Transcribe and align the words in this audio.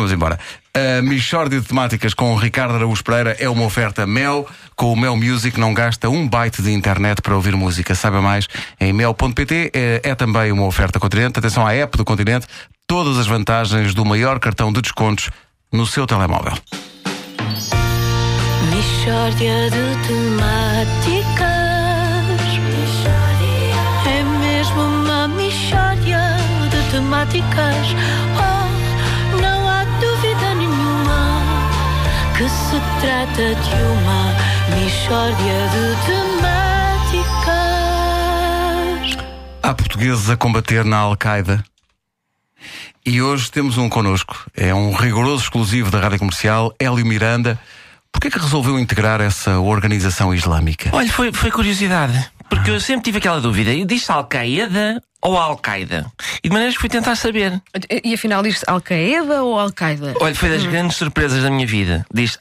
Vamos 0.00 0.12
embora. 0.12 0.38
A 0.72 1.02
Michórdia 1.02 1.60
de 1.60 1.68
Temáticas 1.68 2.14
com 2.14 2.32
o 2.32 2.36
Ricardo 2.36 2.74
Araújo 2.74 3.04
Pereira 3.04 3.36
é 3.38 3.50
uma 3.50 3.64
oferta 3.64 4.06
Mel. 4.06 4.48
Com 4.74 4.94
o 4.94 4.96
Mel 4.96 5.14
Music 5.14 5.60
não 5.60 5.74
gasta 5.74 6.08
um 6.08 6.26
byte 6.26 6.62
de 6.62 6.72
internet 6.72 7.20
para 7.20 7.34
ouvir 7.34 7.54
música. 7.54 7.94
Saiba 7.94 8.22
mais 8.22 8.48
em 8.80 8.94
mel.pt. 8.94 9.72
É, 9.74 10.00
é 10.02 10.14
também 10.14 10.52
uma 10.52 10.64
oferta 10.64 10.98
Continente. 10.98 11.38
Atenção 11.38 11.66
à 11.66 11.74
app 11.74 11.98
do 11.98 12.04
Continente. 12.04 12.46
Todas 12.86 13.18
as 13.18 13.26
vantagens 13.26 13.92
do 13.92 14.06
maior 14.06 14.40
cartão 14.40 14.72
de 14.72 14.80
descontos 14.80 15.28
no 15.70 15.84
seu 15.84 16.06
telemóvel. 16.06 16.54
Mishória 18.70 19.68
de 19.68 20.08
temáticas 20.08 21.50
É 24.06 24.22
mesmo 24.22 24.80
uma 24.80 25.28
mishória 25.28 26.38
de 26.70 26.90
temáticas 26.90 27.94
trata 33.30 33.54
de 33.54 33.74
uma 33.82 34.34
mishória 34.76 35.68
de 35.68 35.96
temáticas 36.06 36.50
Há 39.62 39.74
portugueses 39.74 40.28
a 40.30 40.36
combater 40.36 40.84
na 40.84 40.98
Al-Qaeda. 40.98 41.64
E 43.04 43.22
hoje 43.22 43.50
temos 43.50 43.78
um 43.78 43.88
connosco. 43.88 44.36
É 44.56 44.74
um 44.74 44.92
rigoroso 44.92 45.44
exclusivo 45.44 45.90
da 45.90 46.00
Rádio 46.00 46.18
Comercial, 46.18 46.74
Hélio 46.78 47.06
Miranda. 47.06 47.58
Porquê 48.12 48.28
é 48.28 48.30
que 48.30 48.38
resolveu 48.38 48.78
integrar 48.78 49.20
essa 49.20 49.58
organização 49.60 50.34
islâmica? 50.34 50.90
Olha, 50.92 51.10
foi, 51.10 51.32
foi 51.32 51.50
curiosidade. 51.50 52.30
Porque 52.60 52.72
eu 52.72 52.80
sempre 52.80 53.04
tive 53.04 53.18
aquela 53.18 53.40
dúvida. 53.40 53.70
Diz-se 53.86 54.12
Al-Qaeda 54.12 55.02
ou 55.22 55.34
Al-Qaeda? 55.34 56.12
E 56.44 56.48
de 56.48 56.52
maneiras 56.52 56.74
que 56.74 56.80
fui 56.80 56.90
tentar 56.90 57.16
saber. 57.16 57.58
E 58.04 58.12
afinal 58.12 58.42
diz 58.42 58.62
Al-Qaeda 58.66 59.42
ou 59.42 59.58
Al-Qaeda? 59.58 60.12
Olha, 60.20 60.34
foi 60.34 60.50
das 60.50 60.64
grandes 60.66 60.98
surpresas 60.98 61.42
da 61.42 61.48
minha 61.48 61.66
vida. 61.66 62.04
Diz 62.12 62.38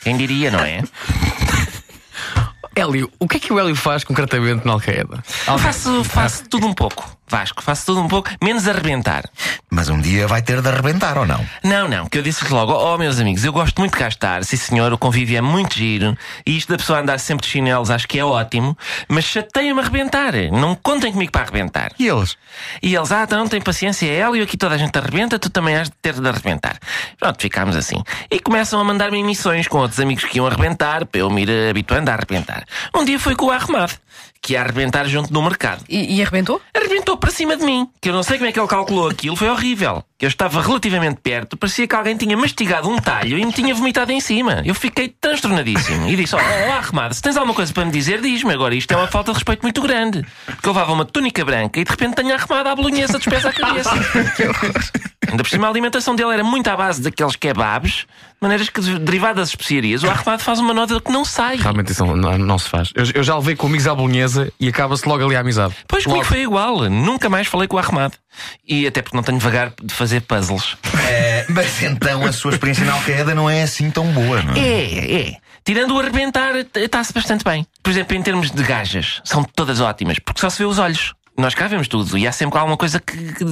Quem 0.00 0.16
diria, 0.16 0.50
não 0.50 0.60
é? 0.60 0.82
Hélio, 2.74 3.12
o 3.18 3.28
que 3.28 3.36
é 3.36 3.40
que 3.40 3.52
o 3.52 3.60
Hélio 3.60 3.76
faz 3.76 4.02
concretamente 4.02 4.64
na 4.66 4.72
Al-Qaeda? 4.72 5.22
Faço, 5.58 6.02
faço 6.04 6.48
tudo 6.48 6.66
um 6.66 6.72
pouco. 6.72 7.06
Vasco, 7.26 7.62
faço 7.62 7.86
tudo 7.86 8.00
um 8.00 8.08
pouco, 8.08 8.30
menos 8.42 8.68
arrebentar. 8.68 9.24
Mas 9.70 9.88
um 9.88 10.00
dia 10.00 10.26
vai 10.26 10.42
ter 10.42 10.60
de 10.60 10.68
arrebentar 10.68 11.16
ou 11.16 11.26
não? 11.26 11.44
Não, 11.62 11.88
não, 11.88 12.06
que 12.06 12.18
eu 12.18 12.22
disse 12.22 12.44
logo, 12.52 12.72
oh 12.72 12.98
meus 12.98 13.18
amigos, 13.18 13.44
eu 13.44 13.52
gosto 13.52 13.78
muito 13.78 13.92
de 13.92 13.98
cá 13.98 14.08
estar, 14.08 14.44
sim 14.44 14.56
senhor, 14.56 14.92
o 14.92 14.98
convívio 14.98 15.38
é 15.38 15.40
muito 15.40 15.74
giro, 15.74 16.16
e 16.46 16.56
isto 16.56 16.70
da 16.70 16.76
pessoa 16.76 17.00
andar 17.00 17.18
sempre 17.18 17.46
de 17.46 17.52
chinelos 17.52 17.90
acho 17.90 18.06
que 18.06 18.18
é 18.18 18.24
ótimo, 18.24 18.76
mas 19.08 19.24
chateia-me 19.24 19.80
arrebentar. 19.80 20.32
Não 20.52 20.74
contem 20.74 21.12
comigo 21.12 21.32
para 21.32 21.42
arrebentar. 21.42 21.92
E 21.98 22.06
eles? 22.06 22.36
E 22.82 22.94
eles, 22.94 23.10
ah, 23.10 23.24
então 23.24 23.38
não 23.38 23.48
tem 23.48 23.60
paciência, 23.60 24.06
é 24.06 24.16
Hélio, 24.16 24.42
aqui 24.42 24.56
toda 24.56 24.74
a 24.74 24.78
gente 24.78 24.96
arrebenta, 24.96 25.38
tu 25.38 25.50
também 25.50 25.76
has 25.76 25.88
de 25.88 25.96
ter 26.00 26.14
de 26.14 26.28
arrebentar. 26.28 26.78
Pronto, 27.18 27.40
ficámos 27.40 27.76
assim. 27.76 28.02
E 28.30 28.38
começam 28.38 28.80
a 28.80 28.84
mandar-me 28.84 29.18
emissões 29.18 29.66
com 29.66 29.78
outros 29.78 30.00
amigos 30.00 30.24
que 30.24 30.38
iam 30.38 30.46
arrebentar, 30.46 31.06
para 31.06 31.20
eu 31.20 31.30
me 31.30 31.42
ir 31.42 31.70
habituando 31.70 32.10
a 32.10 32.14
arrebentar. 32.14 32.64
Um 32.94 33.04
dia 33.04 33.18
foi 33.18 33.34
com 33.34 33.46
o 33.46 33.50
Ahmad, 33.50 33.92
que 34.40 34.52
ia 34.52 34.60
arrebentar 34.60 35.06
junto 35.06 35.32
no 35.32 35.42
mercado. 35.42 35.84
E, 35.88 36.16
e 36.16 36.22
arrebentou? 36.22 36.60
Arrebentou 36.74 37.13
para 37.16 37.30
cima 37.30 37.56
de 37.56 37.64
mim, 37.64 37.88
que 38.00 38.08
eu 38.08 38.12
não 38.12 38.22
sei 38.22 38.38
como 38.38 38.48
é 38.48 38.52
que 38.52 38.58
ele 38.58 38.68
calculou 38.68 39.08
aquilo, 39.08 39.36
foi 39.36 39.48
horrível. 39.48 40.04
Eu 40.20 40.28
estava 40.28 40.62
relativamente 40.62 41.20
perto, 41.20 41.56
parecia 41.56 41.86
que 41.86 41.94
alguém 41.94 42.16
tinha 42.16 42.36
mastigado 42.36 42.88
um 42.88 42.96
talho 42.98 43.36
e 43.38 43.44
me 43.44 43.52
tinha 43.52 43.74
vomitado 43.74 44.10
em 44.10 44.20
cima. 44.20 44.62
Eu 44.64 44.74
fiquei 44.74 45.08
transtornadíssimo 45.08 46.08
e 46.08 46.16
disse: 46.16 46.34
Oh, 46.34 46.38
oh 46.38 46.72
Arremado, 46.72 47.14
se 47.14 47.20
tens 47.20 47.36
alguma 47.36 47.54
coisa 47.54 47.72
para 47.72 47.84
me 47.84 47.90
dizer, 47.90 48.22
diz-me. 48.22 48.54
Agora 48.54 48.74
isto 48.74 48.90
é 48.92 48.96
uma 48.96 49.06
falta 49.06 49.32
de 49.32 49.38
respeito 49.38 49.62
muito 49.62 49.82
grande. 49.82 50.24
Porque 50.46 50.66
eu 50.66 50.72
levava 50.72 50.92
uma 50.92 51.04
túnica 51.04 51.44
branca 51.44 51.78
e 51.78 51.84
de 51.84 51.90
repente 51.90 52.14
tenho 52.14 52.32
arremado 52.34 52.68
à 52.68 52.74
bolonhesa 52.74 53.18
dos 53.18 53.26
pés 53.26 53.44
à 53.44 53.52
cabeça. 53.52 53.90
Ainda 55.34 55.42
por 55.42 55.50
cima 55.50 55.66
a 55.66 55.70
alimentação 55.70 56.14
dele 56.14 56.32
era 56.32 56.44
muito 56.44 56.68
à 56.68 56.76
base 56.76 57.02
daqueles 57.02 57.34
kebabs, 57.34 57.92
de 57.92 58.06
maneiras 58.40 58.68
que, 58.68 58.80
derivado 59.00 59.40
das 59.40 59.48
especiarias, 59.48 60.04
o 60.04 60.08
Arremado 60.08 60.44
faz 60.44 60.60
uma 60.60 60.72
nota 60.72 61.00
que 61.00 61.10
não 61.10 61.24
sai. 61.24 61.56
Realmente 61.56 61.90
isso 61.90 62.06
não, 62.06 62.38
não 62.38 62.56
se 62.56 62.68
faz. 62.68 62.92
Eu, 62.94 63.04
eu 63.16 63.22
já 63.24 63.36
levei 63.36 63.56
com 63.56 63.66
amigos 63.66 63.88
à 63.88 63.94
bolonhesa 63.96 64.52
e 64.60 64.68
acaba-se 64.68 65.08
logo 65.08 65.24
ali 65.24 65.34
a 65.34 65.40
amizade. 65.40 65.74
Pois 65.88 66.04
comigo 66.04 66.24
foi 66.24 66.42
igual, 66.42 66.88
nunca 66.88 67.28
mais 67.28 67.48
falei 67.48 67.66
com 67.66 67.76
o 67.76 67.80
Arremado. 67.80 68.14
E 68.64 68.86
até 68.86 69.02
porque 69.02 69.16
não 69.16 69.24
tenho 69.24 69.40
vagar 69.40 69.72
de 69.82 69.92
fazer 69.92 70.20
puzzles. 70.20 70.76
É, 71.08 71.46
mas 71.48 71.82
então 71.82 72.24
a 72.24 72.32
sua 72.32 72.52
experiência 72.52 72.84
na 72.84 72.92
Al-Qaeda 72.92 73.34
não 73.34 73.50
é 73.50 73.64
assim 73.64 73.90
tão 73.90 74.06
boa, 74.12 74.40
não 74.40 74.54
é? 74.54 74.60
É, 74.60 75.14
é. 75.16 75.36
Tirando 75.64 75.96
o 75.96 75.98
arrebentar, 75.98 76.54
está-se 76.76 77.12
bastante 77.12 77.42
bem. 77.42 77.66
Por 77.82 77.90
exemplo, 77.90 78.16
em 78.16 78.22
termos 78.22 78.52
de 78.52 78.62
gajas, 78.62 79.20
são 79.24 79.42
todas 79.42 79.80
ótimas, 79.80 80.20
porque 80.20 80.40
só 80.40 80.48
se 80.48 80.58
vê 80.58 80.64
os 80.64 80.78
olhos. 80.78 81.12
Nós 81.36 81.54
cá 81.54 81.66
vemos 81.66 81.88
tudo 81.88 82.16
e 82.16 82.28
há 82.28 82.32
sempre 82.32 82.58
alguma 82.58 82.76
coisa 82.76 83.00
que, 83.00 83.16
que 83.16 83.44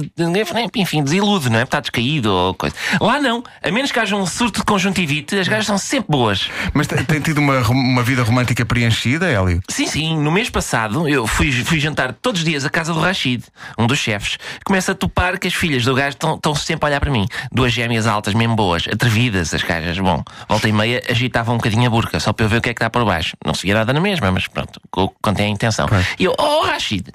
enfim, 0.75 1.03
desilude, 1.03 1.49
não 1.49 1.59
é? 1.59 1.63
Está 1.63 1.81
descaído 1.81 2.31
ou 2.31 2.53
coisa. 2.53 2.73
Lá 3.01 3.19
não. 3.19 3.43
A 3.61 3.71
menos 3.71 3.91
que 3.91 3.99
haja 3.99 4.15
um 4.15 4.25
surto 4.25 4.59
de 4.59 4.65
conjuntivite, 4.65 5.37
as 5.37 5.47
gajas 5.47 5.65
são 5.65 5.77
sempre 5.77 6.09
boas. 6.09 6.49
Mas 6.73 6.87
tem, 6.87 7.19
tido 7.19 7.39
uma, 7.39 7.59
uma 7.69 8.01
vida 8.01 8.23
romântica 8.23 8.65
preenchida, 8.65 9.29
Hélio? 9.29 9.61
Sim, 9.69 9.87
sim. 9.87 10.17
No 10.17 10.31
mês 10.31 10.49
passado 10.49 11.09
eu 11.09 11.27
fui, 11.27 11.51
fui 11.51 11.79
jantar 11.79 12.13
todos 12.13 12.39
os 12.39 12.45
dias 12.45 12.63
à 12.63 12.69
casa 12.69 12.93
do 12.93 12.99
Rashid, 13.01 13.43
um 13.77 13.85
dos 13.85 13.99
chefes. 13.99 14.37
Começa 14.63 14.93
a 14.93 14.95
topar 14.95 15.37
que 15.37 15.47
as 15.47 15.53
filhas 15.53 15.83
do 15.83 15.93
gajo 15.93 16.17
estão, 16.21 16.55
sempre 16.55 16.85
a 16.85 16.87
olhar 16.87 16.99
para 17.01 17.11
mim. 17.11 17.27
Duas 17.51 17.73
gêmeas 17.73 18.07
altas, 18.07 18.33
mesmo 18.33 18.55
boas, 18.55 18.87
atrevidas, 18.87 19.53
as 19.53 19.61
gajas. 19.61 19.99
Bom, 19.99 20.23
volta 20.47 20.69
e 20.69 20.71
meia 20.71 21.01
agitavam 21.09 21.55
um 21.55 21.57
bocadinho 21.57 21.87
a 21.87 21.89
burca, 21.89 22.17
só 22.19 22.31
para 22.31 22.45
eu 22.45 22.49
ver 22.49 22.57
o 22.57 22.61
que 22.61 22.69
é 22.69 22.73
que 22.73 22.77
está 22.77 22.89
por 22.89 23.03
baixo. 23.03 23.35
Não 23.45 23.53
se 23.53 23.63
via 23.63 23.73
nada 23.73 23.91
na 23.91 23.99
mesma, 23.99 24.31
mas 24.31 24.47
pronto, 24.47 24.79
contém 25.21 25.47
a 25.47 25.49
intenção. 25.49 25.87
Claro. 25.87 26.05
E 26.17 26.23
eu, 26.23 26.33
oh 26.37 26.61
Rashid, 26.61 27.09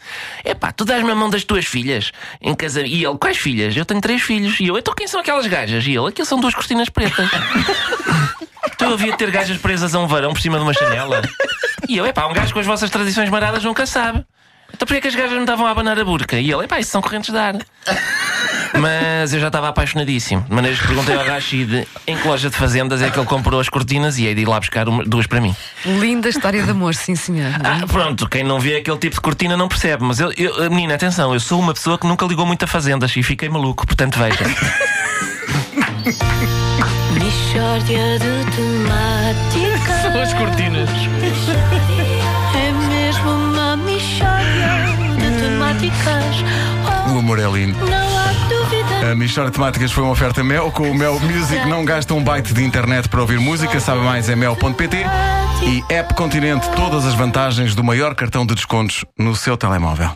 é 0.45 0.55
pá, 0.59 0.73
tu 0.73 0.85
dás-me 0.85 1.11
a 1.11 1.15
mão 1.15 1.31
das 1.31 1.45
tuas 1.45 1.65
filhas 1.65 2.13
em 2.41 2.55
casa. 2.55 2.83
E 2.83 3.05
ele, 3.05 3.19
quais 3.19 3.37
filhas? 3.37 3.77
Eu 3.77 3.85
tenho 3.85 4.01
três 4.01 4.23
filhos. 4.23 4.59
E 4.61 4.67
eu, 4.67 4.79
então 4.79 4.95
quem 4.95 5.07
são 5.07 5.21
aquelas 5.21 5.47
gajas? 5.47 5.87
E 5.87 5.97
ele, 5.97 6.09
aquilo 6.09 6.27
são 6.27 6.41
duas 6.41 6.55
cortinas 6.55 6.89
pretas. 6.89 7.29
eu 8.81 8.93
havia 8.93 9.17
ter 9.17 9.31
gajas 9.31 9.59
presas 9.59 9.95
a 9.95 9.99
um 9.99 10.07
varão 10.07 10.33
por 10.33 10.41
cima 10.41 10.59
de 10.59 10.65
uma 10.65 10.73
janela. 10.73 11.23
E 11.89 11.97
eu, 11.97 12.05
é 12.05 12.13
pá, 12.13 12.27
um 12.27 12.33
gajo 12.33 12.53
com 12.53 12.61
as 12.61 12.67
vossas 12.67 12.91
tradições 12.91 13.29
maradas 13.31 13.65
nunca 13.65 13.87
sabe. 13.87 14.25
Então 14.73 14.87
porquê 14.87 14.99
é 14.99 15.01
que 15.01 15.09
as 15.09 15.15
gajas 15.15 15.33
me 15.33 15.41
estavam 15.41 15.67
a 15.67 15.71
abanar 15.71 15.99
a 15.99 16.05
burca? 16.05 16.39
E 16.39 16.51
ele, 16.51 16.65
é 16.65 16.67
pá, 16.67 16.79
isso 16.79 16.91
são 16.91 17.01
correntes 17.01 17.31
de 17.31 17.39
ar. 17.39 17.55
Mas 18.79 19.33
eu 19.33 19.41
já 19.41 19.49
estava 19.49 19.69
apaixonadíssimo. 19.69 20.43
De 20.43 20.55
maneira 20.55 20.77
que 20.77 20.87
perguntei 20.87 21.15
ao 21.15 21.25
Rashid 21.25 21.87
em 22.07 22.17
que 22.17 22.27
loja 22.27 22.51
de 22.51 22.57
fazendas 22.57 23.03
é 23.03 23.11
que 23.11 23.19
ele 23.19 23.27
comprou 23.27 23.61
as 23.61 23.69
cortinas 23.69 24.19
e 24.19 24.27
hei 24.27 24.35
de 24.35 24.43
ir 24.43 24.49
lá 24.49 24.59
buscar 24.59 24.89
uma, 24.89 25.05
duas 25.05 25.27
para 25.27 25.41
mim. 25.41 25.55
Linda 25.85 26.29
história 26.29 26.63
de 26.63 26.71
amor, 26.71 26.95
sim, 26.95 27.15
senhor. 27.15 27.53
Ah, 27.63 27.87
pronto, 27.87 28.29
quem 28.29 28.45
não 28.45 28.61
vê 28.61 28.77
aquele 28.77 28.99
tipo 28.99 29.15
de 29.15 29.21
cortina 29.21 29.57
não 29.57 29.69
percebe. 29.69 30.05
Mas 30.05 30.21
eu, 30.21 30.33
eu, 30.37 30.71
menina, 30.71 30.95
atenção, 30.95 31.33
eu 31.33 31.41
sou 31.41 31.61
uma 31.61 31.75
pessoa 31.75 31.99
que 31.99 32.07
nunca 32.07 32.27
ligou 32.27 32.47
muito 32.47 32.65
a 32.65 32.67
fazendas 32.67 33.15
e 33.17 33.23
fiquei 33.23 33.49
maluco, 33.49 33.87
portanto 33.87 34.19
veja. 34.19 34.45
Mishória 37.13 38.19
de 38.19 38.45
temáticas. 38.57 40.03
São 40.03 40.21
as 40.21 40.35
cortinas. 40.35 40.89
É 42.55 42.73
mesmo 42.89 43.31
uma 43.31 43.77
mishória 43.77 44.69
de 45.19 45.41
temáticas. 45.41 46.45
O 47.15 47.19
amor 47.19 47.39
é 47.39 47.51
lindo. 47.51 47.79
não 47.87 48.19
há 48.19 48.33
dúvida. 48.49 49.13
A 49.13 49.15
Michórdia 49.15 49.51
de 49.51 49.57
Temáticas 49.57 49.91
foi 49.91 50.03
uma 50.05 50.13
oferta 50.13 50.45
Mel. 50.45 50.71
Com 50.71 50.91
o 50.91 50.95
Mel 50.95 51.19
Music 51.21 51.67
não 51.67 51.85
gasta 51.85 52.13
um 52.13 52.23
byte 52.23 52.53
de 52.53 52.63
internet 52.63 53.09
para 53.09 53.21
ouvir 53.21 53.41
música. 53.41 53.81
Sabe 53.81 54.01
mais 54.03 54.29
em 54.29 54.37
mel.pt. 54.37 55.07
E 55.65 55.93
App 55.93 56.15
Continente, 56.15 56.69
todas 56.77 57.07
as 57.07 57.15
vantagens 57.15 57.75
do 57.75 57.83
maior 57.83 58.15
cartão 58.15 58.45
de 58.47 58.55
descontos 58.55 59.05
no 59.19 59.35
seu 59.35 59.57
telemóvel. 59.57 60.11